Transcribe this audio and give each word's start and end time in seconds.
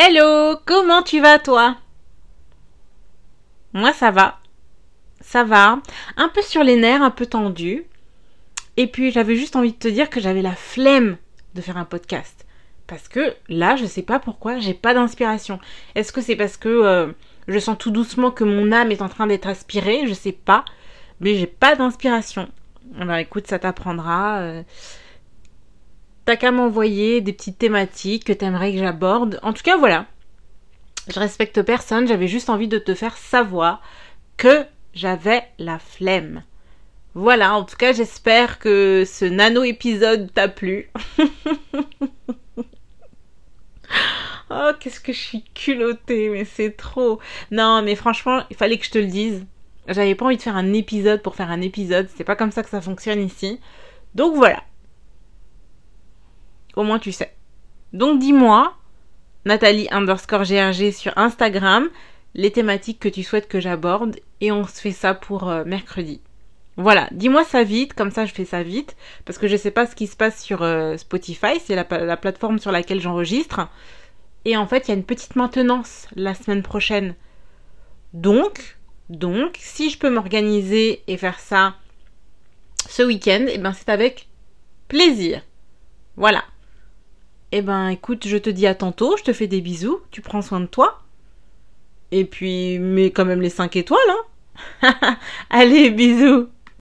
Hello, 0.00 0.54
comment 0.64 1.02
tu 1.02 1.18
vas 1.20 1.40
toi? 1.40 1.76
Moi 3.72 3.92
ça 3.92 4.12
va. 4.12 4.38
Ça 5.20 5.42
va. 5.42 5.80
Un 6.16 6.28
peu 6.28 6.40
sur 6.40 6.62
les 6.62 6.76
nerfs, 6.76 7.02
un 7.02 7.10
peu 7.10 7.26
tendu. 7.26 7.84
Et 8.76 8.86
puis 8.86 9.10
j'avais 9.10 9.34
juste 9.34 9.56
envie 9.56 9.72
de 9.72 9.78
te 9.78 9.88
dire 9.88 10.08
que 10.08 10.20
j'avais 10.20 10.40
la 10.40 10.54
flemme 10.54 11.16
de 11.56 11.60
faire 11.60 11.76
un 11.76 11.84
podcast. 11.84 12.46
Parce 12.86 13.08
que 13.08 13.34
là, 13.48 13.74
je 13.74 13.86
sais 13.86 14.02
pas 14.02 14.20
pourquoi, 14.20 14.60
j'ai 14.60 14.72
pas 14.72 14.94
d'inspiration. 14.94 15.58
Est-ce 15.96 16.12
que 16.12 16.20
c'est 16.20 16.36
parce 16.36 16.56
que 16.56 16.68
euh, 16.68 17.08
je 17.48 17.58
sens 17.58 17.76
tout 17.76 17.90
doucement 17.90 18.30
que 18.30 18.44
mon 18.44 18.70
âme 18.70 18.92
est 18.92 19.02
en 19.02 19.08
train 19.08 19.26
d'être 19.26 19.48
aspirée? 19.48 20.06
Je 20.06 20.14
sais 20.14 20.30
pas. 20.30 20.64
Mais 21.18 21.34
j'ai 21.34 21.48
pas 21.48 21.74
d'inspiration. 21.74 22.48
Alors 23.00 23.16
écoute, 23.16 23.48
ça 23.48 23.58
t'apprendra. 23.58 24.38
Euh, 24.38 24.62
T'as 26.28 26.36
qu'à 26.36 26.50
m'envoyer 26.50 27.22
des 27.22 27.32
petites 27.32 27.56
thématiques 27.56 28.24
que 28.24 28.34
t'aimerais 28.34 28.74
que 28.74 28.78
j'aborde. 28.78 29.40
En 29.42 29.54
tout 29.54 29.62
cas, 29.62 29.78
voilà. 29.78 30.04
Je 31.08 31.18
respecte 31.18 31.62
personne, 31.62 32.06
j'avais 32.06 32.28
juste 32.28 32.50
envie 32.50 32.68
de 32.68 32.76
te 32.76 32.94
faire 32.94 33.16
savoir 33.16 33.80
que 34.36 34.66
j'avais 34.92 35.42
la 35.58 35.78
flemme. 35.78 36.42
Voilà, 37.14 37.54
en 37.54 37.64
tout 37.64 37.76
cas, 37.76 37.94
j'espère 37.94 38.58
que 38.58 39.04
ce 39.06 39.24
nano 39.24 39.62
épisode 39.62 40.30
t'a 40.34 40.48
plu. 40.48 40.90
oh, 44.50 44.72
qu'est-ce 44.78 45.00
que 45.00 45.14
je 45.14 45.18
suis 45.18 45.44
culottée, 45.54 46.28
mais 46.28 46.44
c'est 46.44 46.72
trop. 46.72 47.20
Non, 47.50 47.80
mais 47.80 47.94
franchement, 47.94 48.42
il 48.50 48.56
fallait 48.56 48.76
que 48.76 48.84
je 48.84 48.90
te 48.90 48.98
le 48.98 49.06
dise. 49.06 49.46
J'avais 49.86 50.14
pas 50.14 50.26
envie 50.26 50.36
de 50.36 50.42
faire 50.42 50.56
un 50.58 50.74
épisode 50.74 51.22
pour 51.22 51.36
faire 51.36 51.50
un 51.50 51.62
épisode, 51.62 52.06
c'est 52.14 52.24
pas 52.24 52.36
comme 52.36 52.52
ça 52.52 52.62
que 52.62 52.68
ça 52.68 52.82
fonctionne 52.82 53.22
ici. 53.22 53.60
Donc 54.14 54.36
voilà. 54.36 54.62
Au 56.78 56.84
moins 56.84 57.00
tu 57.00 57.10
sais. 57.10 57.34
Donc 57.92 58.20
dis-moi, 58.20 58.72
Nathalie 59.44 59.88
underscore 59.90 60.44
GRG 60.44 60.92
sur 60.92 61.12
Instagram, 61.18 61.88
les 62.34 62.52
thématiques 62.52 63.00
que 63.00 63.08
tu 63.08 63.24
souhaites 63.24 63.48
que 63.48 63.58
j'aborde 63.58 64.14
et 64.40 64.52
on 64.52 64.64
se 64.64 64.80
fait 64.80 64.92
ça 64.92 65.12
pour 65.12 65.48
euh, 65.48 65.64
mercredi. 65.64 66.20
Voilà, 66.76 67.08
dis-moi 67.10 67.42
ça 67.42 67.64
vite, 67.64 67.94
comme 67.94 68.12
ça 68.12 68.26
je 68.26 68.32
fais 68.32 68.44
ça 68.44 68.62
vite, 68.62 68.94
parce 69.24 69.38
que 69.38 69.48
je 69.48 69.56
sais 69.56 69.72
pas 69.72 69.86
ce 69.86 69.96
qui 69.96 70.06
se 70.06 70.14
passe 70.14 70.40
sur 70.40 70.62
euh, 70.62 70.96
Spotify, 70.96 71.58
c'est 71.58 71.74
la, 71.74 71.84
la, 72.04 72.16
plateforme 72.16 72.60
sur 72.60 72.70
laquelle 72.70 73.00
j'enregistre. 73.00 73.68
Et 74.44 74.56
en 74.56 74.68
fait, 74.68 74.86
il 74.86 74.92
y 74.92 74.94
a 74.94 74.96
une 74.96 75.04
petite 75.04 75.34
maintenance 75.34 76.06
la 76.14 76.34
semaine 76.34 76.62
prochaine. 76.62 77.16
Donc, 78.12 78.78
donc, 79.08 79.58
si 79.58 79.90
je 79.90 79.98
peux 79.98 80.10
m'organiser 80.10 81.02
et 81.08 81.16
faire 81.16 81.40
ça 81.40 81.74
ce 82.88 83.02
week-end, 83.02 83.46
eh 83.48 83.58
ben 83.58 83.72
c'est 83.72 83.88
avec 83.88 84.28
plaisir. 84.86 85.42
Voilà. 86.14 86.44
Eh 87.52 87.62
ben 87.62 87.88
écoute, 87.88 88.26
je 88.26 88.36
te 88.36 88.50
dis 88.50 88.66
à 88.66 88.74
tantôt, 88.74 89.16
je 89.16 89.22
te 89.24 89.32
fais 89.32 89.46
des 89.46 89.60
bisous, 89.60 90.00
tu 90.10 90.20
prends 90.20 90.42
soin 90.42 90.60
de 90.60 90.66
toi. 90.66 91.02
Et 92.10 92.24
puis, 92.24 92.78
mets 92.78 93.10
quand 93.10 93.24
même 93.24 93.40
les 93.42 93.50
5 93.50 93.76
étoiles, 93.76 94.00
hein. 94.82 95.18
Allez, 95.50 95.90
bisous 95.90 96.48